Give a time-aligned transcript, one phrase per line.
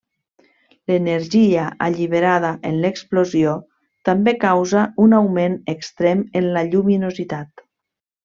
[0.91, 3.53] L'energia alliberada en l'explosió
[4.09, 7.65] també causa un augment extrem en la lluminositat.